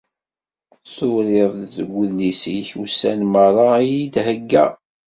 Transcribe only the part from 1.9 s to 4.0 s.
udlis-ik ussan merra i